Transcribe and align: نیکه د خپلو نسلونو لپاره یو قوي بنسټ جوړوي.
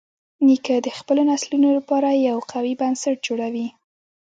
نیکه 0.45 0.75
د 0.85 0.87
خپلو 0.99 1.21
نسلونو 1.31 1.69
لپاره 1.77 2.09
یو 2.29 2.37
قوي 2.51 2.73
بنسټ 2.81 3.15
جوړوي. 3.27 3.67